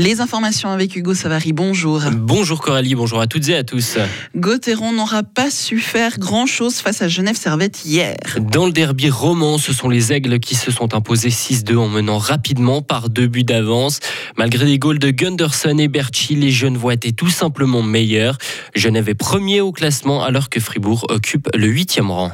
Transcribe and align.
Les 0.00 0.22
informations 0.22 0.70
avec 0.70 0.96
Hugo 0.96 1.12
Savary, 1.12 1.52
bonjour. 1.52 2.00
Bonjour 2.10 2.62
Coralie, 2.62 2.94
bonjour 2.94 3.20
à 3.20 3.26
toutes 3.26 3.50
et 3.50 3.54
à 3.54 3.64
tous. 3.64 3.98
Gauthieron 4.34 4.94
n'aura 4.94 5.22
pas 5.22 5.50
su 5.50 5.78
faire 5.78 6.18
grand-chose 6.18 6.76
face 6.76 7.02
à 7.02 7.08
Genève 7.08 7.36
Servette 7.36 7.84
hier. 7.84 8.16
Dans 8.40 8.64
le 8.64 8.72
derby 8.72 9.10
roman, 9.10 9.58
ce 9.58 9.74
sont 9.74 9.90
les 9.90 10.10
Aigles 10.14 10.40
qui 10.40 10.54
se 10.54 10.70
sont 10.70 10.94
imposés 10.94 11.28
6-2 11.28 11.76
en 11.76 11.88
menant 11.88 12.16
rapidement 12.16 12.80
par 12.80 13.10
deux 13.10 13.26
buts 13.26 13.44
d'avance. 13.44 14.00
Malgré 14.38 14.64
les 14.64 14.78
goals 14.78 14.98
de 14.98 15.10
Gunderson 15.10 15.76
et 15.76 15.88
Berchi, 15.88 16.34
les 16.34 16.50
Genevois 16.50 16.94
étaient 16.94 17.12
tout 17.12 17.28
simplement 17.28 17.82
meilleurs. 17.82 18.38
Genève 18.74 19.10
est 19.10 19.14
premier 19.14 19.60
au 19.60 19.70
classement 19.70 20.22
alors 20.22 20.48
que 20.48 20.60
Fribourg 20.60 21.04
occupe 21.10 21.50
le 21.54 21.66
huitième 21.66 22.10
rang. 22.10 22.32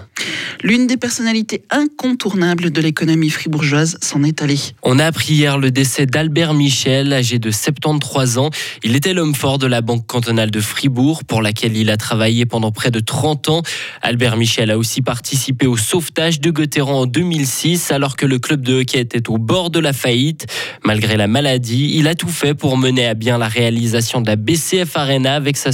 L'une 0.62 0.86
des 0.86 0.96
personnalités 0.96 1.62
incontournables 1.70 2.70
de 2.70 2.80
l'économie 2.80 3.30
fribourgeoise 3.30 3.98
s'en 4.00 4.22
est 4.22 4.40
allée. 4.40 4.58
On 4.82 4.98
a 4.98 5.04
appris 5.04 5.34
hier 5.34 5.58
le 5.58 5.70
décès 5.70 6.06
d'Albert 6.06 6.54
Michel, 6.54 7.12
âgé 7.12 7.38
de 7.38 7.50
73 7.56 8.38
ans. 8.38 8.50
Il 8.84 8.94
était 8.94 9.14
l'homme 9.14 9.34
fort 9.34 9.58
de 9.58 9.66
la 9.66 9.80
Banque 9.80 10.06
cantonale 10.06 10.50
de 10.50 10.60
Fribourg, 10.60 11.24
pour 11.24 11.42
laquelle 11.42 11.76
il 11.76 11.90
a 11.90 11.96
travaillé 11.96 12.46
pendant 12.46 12.70
près 12.70 12.90
de 12.90 13.00
30 13.00 13.48
ans. 13.48 13.62
Albert 14.02 14.36
Michel 14.36 14.70
a 14.70 14.78
aussi 14.78 15.02
participé 15.02 15.66
au 15.66 15.76
sauvetage 15.76 16.40
de 16.40 16.50
Gauthieron 16.50 17.00
en 17.00 17.06
2006, 17.06 17.90
alors 17.90 18.16
que 18.16 18.26
le 18.26 18.38
club 18.38 18.62
de 18.62 18.80
hockey 18.80 19.00
était 19.00 19.28
au 19.28 19.38
bord 19.38 19.70
de 19.70 19.80
la 19.80 19.92
faillite. 19.92 20.46
Malgré 20.84 21.16
la 21.16 21.26
maladie, 21.26 21.92
il 21.94 22.08
a 22.08 22.14
tout 22.14 22.28
fait 22.28 22.54
pour 22.54 22.76
mener 22.76 23.06
à 23.06 23.14
bien 23.14 23.38
la 23.38 23.48
réalisation 23.48 24.20
de 24.20 24.26
la 24.26 24.36
BCF 24.36 24.96
Arena 24.96 25.34
avec 25.34 25.56
sa, 25.56 25.72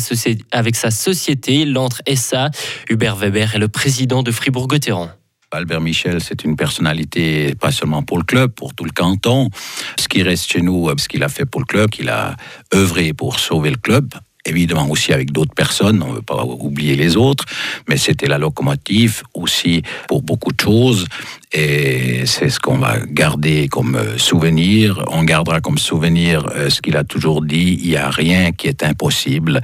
société, 0.91 1.65
l'Entre 1.65 2.03
SA. 2.15 2.51
Hubert 2.89 3.17
Weber 3.17 3.55
est 3.55 3.59
le 3.59 3.69
président 3.69 4.23
de 4.23 4.31
Fribourg-Gotteron. 4.31 5.11
Albert 5.53 5.81
Michel, 5.81 6.21
c'est 6.21 6.45
une 6.45 6.57
personnalité 6.57 7.55
pas 7.55 7.71
seulement 7.71 8.03
pour 8.03 8.19
le 8.19 8.25
club, 8.25 8.53
pour 8.53 8.75
tout 8.75 8.85
le 8.85 8.91
canton. 8.91 9.51
Ce 9.99 10.09
qui 10.09 10.23
reste 10.23 10.51
chez 10.51 10.63
nous, 10.63 10.89
ce 10.99 11.09
qu'il 11.09 11.23
a 11.23 11.29
fait 11.29 11.45
pour 11.45 11.61
le 11.61 11.67
club, 11.67 11.91
qu'il 11.91 12.09
a 12.09 12.37
œuvré 12.75 13.13
pour 13.13 13.39
sauver 13.39 13.71
le 13.71 13.77
club, 13.77 14.15
évidemment 14.45 14.89
aussi 14.91 15.13
avec 15.13 15.33
d'autres 15.33 15.55
personnes, 15.55 16.03
on 16.03 16.11
ne 16.11 16.15
veut 16.17 16.23
pas 16.23 16.45
oublier 16.45 16.97
les 16.97 17.17
autres, 17.17 17.45
mais 17.89 17.97
c'était 17.97 18.27
la 18.27 18.39
locomotive 18.39 19.23
aussi 19.35 19.83
pour 20.09 20.23
beaucoup 20.23 20.53
de 20.53 20.61
choses 20.61 21.07
et 21.53 22.25
c'est 22.25 22.49
ce 22.49 22.59
qu'on 22.59 22.79
va 22.79 22.99
garder 23.07 23.69
comme 23.69 23.95
euh, 23.95 24.17
souvenir. 24.17 25.05
On 25.09 25.23
gardera 25.23 25.61
comme 25.61 25.77
souvenir 25.77 26.47
euh, 26.55 26.71
ce 26.71 26.81
qu'il 26.81 26.97
a 26.97 27.05
toujours 27.05 27.43
dit, 27.43 27.79
il 27.83 27.91
n'y 27.91 27.97
a 27.97 28.09
rien 28.09 28.53
qui 28.53 28.69
est 28.69 28.83
impossible. 28.83 29.61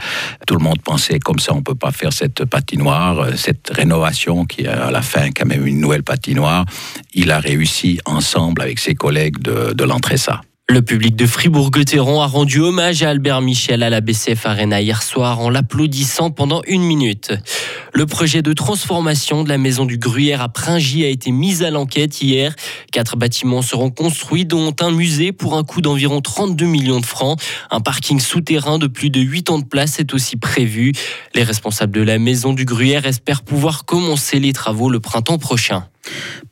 Tout 0.46 0.54
le 0.56 0.62
monde 0.62 0.82
pensait 0.82 1.18
comme 1.18 1.38
ça, 1.38 1.54
on 1.54 1.58
ne 1.58 1.62
peut 1.62 1.74
pas 1.74 1.90
faire 1.90 2.12
cette 2.12 2.44
patinoire, 2.44 3.20
euh, 3.20 3.30
cette 3.36 3.70
rénovation 3.70 4.44
qui 4.44 4.62
est 4.62 4.68
à 4.68 4.90
la 4.90 5.02
fin 5.02 5.30
quand 5.30 5.46
même 5.46 5.66
une 5.66 5.80
nouvelle 5.80 6.02
patinoire. 6.02 6.66
Il 7.14 7.30
a 7.30 7.40
réussi 7.40 7.98
ensemble 8.04 8.60
avec 8.60 8.78
ses 8.78 8.94
collègues 8.94 9.38
de, 9.38 9.72
de 9.72 9.84
l'entrée 9.84 10.18
ça. 10.18 10.42
Le 10.70 10.82
public 10.82 11.16
de 11.16 11.24
Fribourg-Gotteron 11.24 12.20
a 12.20 12.26
rendu 12.26 12.60
hommage 12.60 13.02
à 13.02 13.08
Albert 13.08 13.40
Michel 13.40 13.82
à 13.82 13.88
la 13.88 14.02
BCF 14.02 14.44
Arena 14.44 14.82
hier 14.82 15.02
soir 15.02 15.40
en 15.40 15.48
l'applaudissant 15.48 16.30
pendant 16.30 16.60
une 16.66 16.82
minute. 16.82 17.32
Le 17.94 18.04
projet 18.04 18.42
de 18.42 18.52
transformation 18.52 19.44
de 19.44 19.48
la 19.48 19.56
maison 19.56 19.86
du 19.86 19.96
Gruyère 19.96 20.42
à 20.42 20.50
Pringy 20.50 21.06
a 21.06 21.08
été 21.08 21.30
mis 21.30 21.64
à 21.64 21.70
l'enquête 21.70 22.20
hier. 22.20 22.54
Quatre 22.92 23.16
bâtiments 23.16 23.62
seront 23.62 23.90
construits, 23.90 24.44
dont 24.44 24.76
un 24.80 24.90
musée 24.90 25.32
pour 25.32 25.56
un 25.56 25.64
coût 25.64 25.80
d'environ 25.80 26.20
32 26.20 26.66
millions 26.66 27.00
de 27.00 27.06
francs. 27.06 27.40
Un 27.70 27.80
parking 27.80 28.20
souterrain 28.20 28.78
de 28.78 28.88
plus 28.88 29.08
de 29.08 29.20
8 29.20 29.48
ans 29.48 29.58
de 29.60 29.64
place 29.64 29.98
est 30.00 30.12
aussi 30.12 30.36
prévu. 30.36 30.92
Les 31.34 31.44
responsables 31.44 31.92
de 31.92 32.02
la 32.02 32.18
maison 32.18 32.52
du 32.52 32.66
Gruyère 32.66 33.06
espèrent 33.06 33.42
pouvoir 33.42 33.86
commencer 33.86 34.38
les 34.38 34.52
travaux 34.52 34.90
le 34.90 35.00
printemps 35.00 35.38
prochain. 35.38 35.86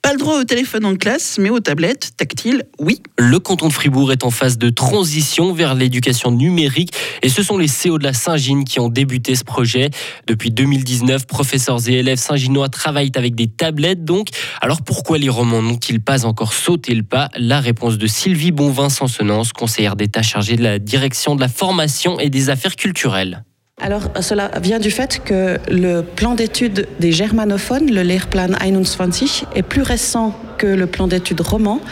Pas 0.02 0.12
le 0.12 0.18
droit 0.18 0.38
au 0.38 0.44
téléphone 0.44 0.84
en 0.84 0.96
classe, 0.96 1.38
mais 1.38 1.50
aux 1.50 1.60
tablettes 1.60 2.12
tactiles, 2.16 2.64
oui. 2.78 3.02
Le 3.18 3.38
canton 3.38 3.68
de 3.68 3.72
Fribourg 3.72 4.12
est 4.12 4.24
en 4.24 4.30
phase 4.30 4.58
de 4.58 4.70
transition 4.70 5.52
vers 5.52 5.74
l'éducation 5.74 6.30
numérique 6.30 6.92
et 7.22 7.28
ce 7.28 7.42
sont 7.42 7.58
les 7.58 7.68
CO 7.68 7.98
de 7.98 8.04
la 8.04 8.12
Saint-Gine 8.12 8.64
qui 8.64 8.80
ont 8.80 8.88
débuté 8.88 9.34
ce 9.34 9.44
projet. 9.44 9.90
Depuis 10.26 10.50
2019, 10.50 11.26
professeurs 11.26 11.88
et 11.88 11.94
élèves 11.94 12.18
saint-ginois 12.18 12.68
travaillent 12.68 13.12
avec 13.16 13.34
des 13.34 13.48
tablettes 13.48 14.04
donc. 14.04 14.28
Alors 14.60 14.82
pourquoi 14.82 15.18
les 15.18 15.28
romans 15.28 15.62
n'ont-ils 15.62 16.00
pas 16.00 16.24
encore 16.24 16.52
sauté 16.52 16.94
le 16.94 17.02
pas? 17.02 17.28
La 17.36 17.60
réponse 17.60 17.98
de 17.98 18.06
Sylvie 18.06 18.52
Bonvin 18.52 18.88
Sansonance, 18.88 19.52
conseillère 19.52 19.96
d'État 19.96 20.22
chargée 20.22 20.56
de 20.56 20.62
la 20.62 20.78
direction 20.78 21.34
de 21.34 21.40
la 21.40 21.48
formation 21.48 22.18
et 22.20 22.30
des 22.30 22.50
affaires 22.50 22.76
culturelles. 22.76 23.44
Alors, 23.78 24.08
cela 24.22 24.50
vient 24.62 24.78
du 24.78 24.90
fait 24.90 25.22
que 25.22 25.58
le 25.70 26.00
plan 26.00 26.34
d'études 26.34 26.88
des 26.98 27.12
germanophones, 27.12 27.92
le 27.92 28.02
Lehrplan 28.02 28.52
21, 28.58 29.50
est 29.54 29.62
plus 29.62 29.82
récent 29.82 30.34
que 30.56 30.66
le 30.66 30.86
plan 30.86 31.06
d'études 31.06 31.42
roman. 31.42 31.82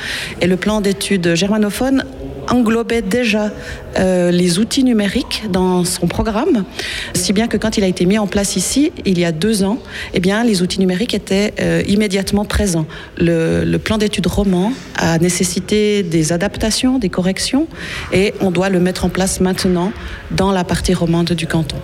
Et 0.40 0.46
le 0.46 0.56
plan 0.56 0.80
d'études 0.80 1.34
germanophone 1.34 2.04
englobait 2.50 3.02
déjà 3.02 3.50
euh, 3.98 4.30
les 4.30 4.58
outils 4.58 4.84
numériques 4.84 5.44
dans 5.50 5.84
son 5.84 6.06
programme, 6.06 6.64
si 7.14 7.32
bien 7.32 7.46
que 7.46 7.56
quand 7.56 7.76
il 7.76 7.84
a 7.84 7.86
été 7.86 8.06
mis 8.06 8.18
en 8.18 8.26
place 8.26 8.56
ici, 8.56 8.92
il 9.04 9.18
y 9.18 9.24
a 9.24 9.32
deux 9.32 9.64
ans, 9.64 9.78
eh 10.12 10.20
bien, 10.20 10.44
les 10.44 10.62
outils 10.62 10.80
numériques 10.80 11.14
étaient 11.14 11.54
euh, 11.60 11.82
immédiatement 11.86 12.44
présents. 12.44 12.86
Le, 13.18 13.76
plan 13.78 13.98
d'études 13.98 14.26
roman 14.26 14.72
a 14.96 15.18
nécessité 15.18 16.02
des 16.02 16.32
adaptations, 16.32 16.98
des 16.98 17.10
corrections, 17.10 17.66
et 18.12 18.32
on 18.40 18.50
doit 18.50 18.70
le 18.70 18.80
mettre 18.80 19.04
en 19.04 19.08
place 19.08 19.40
maintenant 19.40 19.92
dans 20.30 20.52
la 20.52 20.64
partie 20.64 20.94
romande 20.94 21.32
du 21.32 21.46
canton. 21.46 21.76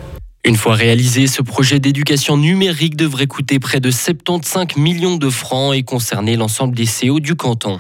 Une 0.43 0.57
fois 0.57 0.75
réalisé, 0.75 1.27
ce 1.27 1.43
projet 1.43 1.81
d'éducation 1.81 2.39
numérique 2.39 2.97
devrait 2.97 3.27
coûter 3.27 3.59
près 3.59 3.79
de 3.79 3.91
75 3.91 4.77
millions 4.77 5.17
de 5.17 5.29
francs 5.29 5.75
et 5.75 5.83
concerner 5.83 6.37
l'ensemble 6.37 6.75
des 6.75 6.87
CO 6.87 7.21
du 7.21 7.35
canton. 7.35 7.79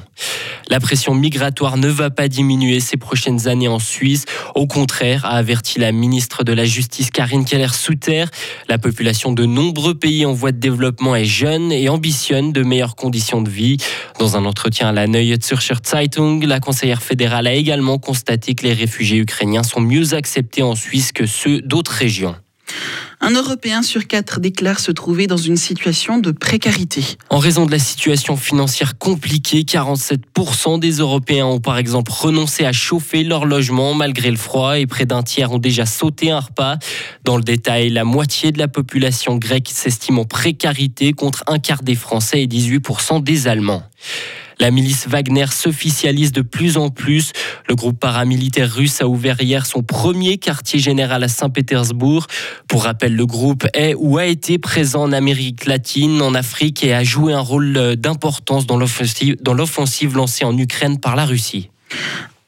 La 0.68 0.78
pression 0.78 1.14
migratoire 1.14 1.78
ne 1.78 1.88
va 1.88 2.10
pas 2.10 2.28
diminuer 2.28 2.78
ces 2.80 2.98
prochaines 2.98 3.48
années 3.48 3.66
en 3.66 3.78
Suisse. 3.78 4.26
Au 4.54 4.66
contraire, 4.66 5.24
a 5.24 5.30
averti 5.30 5.78
la 5.78 5.90
ministre 5.90 6.44
de 6.44 6.52
la 6.52 6.66
Justice 6.66 7.10
Karine 7.10 7.46
Keller-Souter. 7.46 8.26
La 8.68 8.76
population 8.76 9.32
de 9.32 9.46
nombreux 9.46 9.94
pays 9.94 10.26
en 10.26 10.34
voie 10.34 10.52
de 10.52 10.58
développement 10.58 11.16
est 11.16 11.24
jeune 11.24 11.72
et 11.72 11.88
ambitionne 11.88 12.52
de 12.52 12.62
meilleures 12.62 12.94
conditions 12.94 13.40
de 13.40 13.48
vie. 13.48 13.78
Dans 14.18 14.36
un 14.36 14.44
entretien 14.44 14.90
à 14.90 14.92
la 14.92 15.06
Neue 15.06 15.38
Zürcher 15.42 15.76
Zeitung, 15.82 16.44
la 16.44 16.60
conseillère 16.60 17.02
fédérale 17.02 17.46
a 17.46 17.54
également 17.54 17.98
constaté 17.98 18.54
que 18.54 18.64
les 18.64 18.74
réfugiés 18.74 19.18
ukrainiens 19.18 19.62
sont 19.62 19.80
mieux 19.80 20.12
acceptés 20.12 20.62
en 20.62 20.74
Suisse 20.74 21.10
que 21.10 21.24
ceux 21.24 21.62
d'autres 21.62 21.92
régions. 21.92 22.36
Un 23.22 23.32
Européen 23.32 23.82
sur 23.82 24.06
quatre 24.06 24.40
déclare 24.40 24.80
se 24.80 24.90
trouver 24.90 25.26
dans 25.26 25.36
une 25.36 25.58
situation 25.58 26.18
de 26.18 26.30
précarité. 26.30 27.04
En 27.28 27.38
raison 27.38 27.66
de 27.66 27.70
la 27.70 27.78
situation 27.78 28.36
financière 28.36 28.96
compliquée, 28.96 29.60
47% 29.60 30.80
des 30.80 30.92
Européens 30.92 31.44
ont 31.44 31.60
par 31.60 31.76
exemple 31.76 32.10
renoncé 32.10 32.64
à 32.64 32.72
chauffer 32.72 33.22
leur 33.22 33.44
logement 33.44 33.92
malgré 33.92 34.30
le 34.30 34.38
froid 34.38 34.78
et 34.78 34.86
près 34.86 35.04
d'un 35.04 35.22
tiers 35.22 35.52
ont 35.52 35.58
déjà 35.58 35.84
sauté 35.84 36.30
un 36.30 36.40
repas. 36.40 36.78
Dans 37.24 37.36
le 37.36 37.42
détail, 37.42 37.90
la 37.90 38.04
moitié 38.04 38.52
de 38.52 38.58
la 38.58 38.68
population 38.68 39.36
grecque 39.36 39.68
s'estime 39.70 40.18
en 40.18 40.24
précarité 40.24 41.12
contre 41.12 41.44
un 41.46 41.58
quart 41.58 41.82
des 41.82 41.94
Français 41.94 42.42
et 42.42 42.46
18% 42.46 43.22
des 43.22 43.48
Allemands. 43.48 43.82
La 44.60 44.70
milice 44.70 45.08
Wagner 45.08 45.46
s'officialise 45.50 46.32
de 46.32 46.42
plus 46.42 46.76
en 46.76 46.90
plus. 46.90 47.32
Le 47.66 47.74
groupe 47.74 47.98
paramilitaire 47.98 48.70
russe 48.70 49.00
a 49.00 49.08
ouvert 49.08 49.40
hier 49.40 49.64
son 49.64 49.82
premier 49.82 50.36
quartier 50.36 50.78
général 50.78 51.24
à 51.24 51.28
Saint-Pétersbourg. 51.28 52.26
Pour 52.68 52.84
rappel, 52.84 53.16
le 53.16 53.24
groupe 53.24 53.66
est 53.72 53.94
ou 53.94 54.18
a 54.18 54.26
été 54.26 54.58
présent 54.58 55.04
en 55.04 55.12
Amérique 55.12 55.64
latine, 55.64 56.20
en 56.20 56.34
Afrique 56.34 56.84
et 56.84 56.92
a 56.92 57.02
joué 57.02 57.32
un 57.32 57.40
rôle 57.40 57.96
d'importance 57.96 58.66
dans 58.66 58.76
l'offensive 58.76 60.14
lancée 60.14 60.44
en 60.44 60.56
Ukraine 60.58 61.00
par 61.00 61.16
la 61.16 61.24
Russie. 61.24 61.70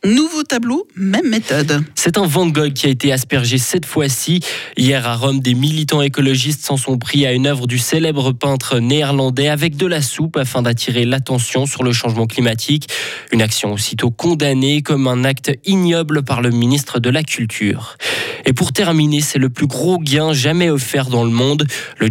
Nouveau 0.04 0.42
tableau, 0.42 0.88
même 0.96 1.28
méthode. 1.28 1.84
C'est 1.94 2.18
un 2.18 2.26
Van 2.26 2.48
Gogh 2.48 2.72
qui 2.72 2.86
a 2.86 2.88
été 2.88 3.12
aspergé 3.12 3.56
cette 3.56 3.86
fois-ci. 3.86 4.40
Hier 4.76 5.06
à 5.06 5.14
Rome, 5.14 5.38
des 5.38 5.54
militants 5.54 6.02
écologistes 6.02 6.64
s'en 6.64 6.76
sont 6.76 6.98
pris 6.98 7.24
à 7.24 7.32
une 7.32 7.46
œuvre 7.46 7.68
du 7.68 7.78
célèbre 7.78 8.32
peintre 8.32 8.80
néerlandais 8.80 9.46
avec 9.46 9.76
de 9.76 9.86
la 9.86 10.02
soupe 10.02 10.36
afin 10.36 10.62
d'attirer 10.62 11.04
l'attention 11.04 11.66
sur 11.66 11.84
le 11.84 11.92
changement 11.92 12.26
climatique. 12.26 12.88
Une 13.30 13.42
action 13.42 13.72
aussitôt 13.72 14.10
condamnée 14.10 14.82
comme 14.82 15.06
un 15.06 15.22
acte 15.22 15.52
ignoble 15.64 16.24
par 16.24 16.42
le 16.42 16.50
ministre 16.50 16.98
de 16.98 17.08
la 17.08 17.22
Culture. 17.22 17.96
Et 18.44 18.52
pour 18.52 18.72
terminer, 18.72 19.20
c'est 19.20 19.38
le 19.38 19.50
plus 19.50 19.68
gros 19.68 19.98
gain 19.98 20.32
jamais 20.32 20.68
offert 20.68 21.06
dans 21.06 21.22
le 21.22 21.30
monde. 21.30 21.64
Le, 21.98 22.08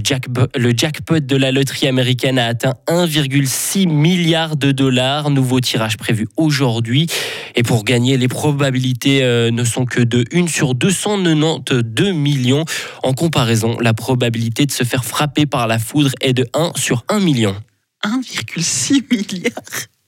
le 0.55 0.73
jackpot 0.75 1.19
de 1.19 1.35
la 1.35 1.51
loterie 1.51 1.89
américaine 1.89 2.39
a 2.39 2.45
atteint 2.45 2.75
1,6 2.87 3.89
milliard 3.89 4.55
de 4.55 4.71
dollars. 4.71 5.29
Nouveau 5.29 5.59
tirage 5.59 5.97
prévu 5.97 6.29
aujourd'hui. 6.37 7.07
Et 7.55 7.63
pour 7.63 7.80
gagner, 7.83 8.17
les 8.17 8.27
probabilités 8.27 9.23
euh, 9.23 9.51
ne 9.51 9.63
sont 9.63 9.85
que 9.85 10.01
de 10.01 10.23
1 10.33 10.47
sur 10.47 10.75
292 10.75 12.13
millions. 12.13 12.65
En 13.03 13.13
comparaison, 13.13 13.77
la 13.79 13.93
probabilité 13.93 14.65
de 14.65 14.71
se 14.71 14.83
faire 14.83 15.05
frapper 15.05 15.45
par 15.45 15.67
la 15.67 15.79
foudre 15.79 16.11
est 16.21 16.33
de 16.33 16.47
1 16.53 16.73
sur 16.75 17.03
1 17.09 17.19
million. 17.19 17.55
1,6 18.03 19.03
milliard 19.11 19.53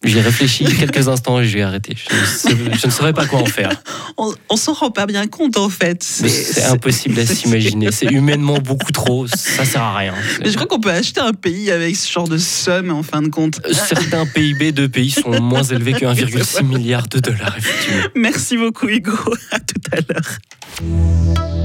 J'ai 0.03 0.21
réfléchi 0.21 0.65
quelques 0.65 1.07
instants 1.07 1.39
et 1.39 1.45
j'ai 1.45 1.63
arrêté. 1.63 1.95
Je 1.95 2.49
ne, 2.49 2.73
je 2.73 2.87
ne, 2.87 2.91
saurais 2.91 3.13
pas 3.13 3.25
quoi 3.25 3.39
en 3.39 3.45
faire. 3.45 3.71
On, 4.17 4.33
on 4.49 4.57
s'en 4.57 4.73
rend 4.73 4.91
pas 4.91 5.05
bien 5.05 5.27
compte 5.27 5.57
en 5.57 5.69
fait. 5.69 6.03
C'est 6.03 6.63
impossible 6.65 7.19
à 7.19 7.25
s'imaginer. 7.25 7.91
C'est 7.91 8.11
humainement 8.11 8.59
beaucoup 8.59 8.91
trop. 8.91 9.25
Ça 9.27 9.65
sert 9.65 9.81
à 9.81 9.97
rien. 9.97 10.13
Mais 10.41 10.49
je 10.49 10.55
crois 10.55 10.67
qu'on 10.67 10.79
peut 10.79 10.91
acheter 10.91 11.19
un 11.19 11.33
pays 11.33 11.71
avec 11.71 11.95
ce 11.95 12.11
genre 12.11 12.27
de 12.27 12.37
somme 12.37 12.91
en 12.91 13.01
fin 13.01 13.21
de 13.21 13.29
compte. 13.29 13.59
Certains 13.71 14.25
PIB 14.25 14.71
de 14.71 14.87
pays 14.87 15.09
sont 15.09 15.41
moins 15.41 15.63
élevés 15.63 15.93
que 15.93 16.05
1,6 16.13 16.63
milliard 16.63 17.07
de 17.07 17.19
dollars, 17.19 17.55
effectivement. 17.57 18.03
Merci 18.15 18.57
beaucoup 18.57 18.87
Hugo. 18.87 19.17
À 19.51 19.59
tout 19.59 19.81
à 19.91 19.95
l'heure. 19.95 20.37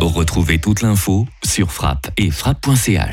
Retrouvez 0.00 0.58
toute 0.58 0.82
l'info 0.82 1.26
sur 1.44 1.70
frappe 1.72 2.08
et 2.16 2.30
frappe.ch. 2.30 3.02